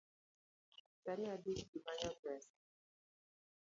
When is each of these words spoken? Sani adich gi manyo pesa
Sani 1.03 1.25
adich 1.33 1.63
gi 1.69 1.79
manyo 1.85 2.11
pesa 2.21 2.53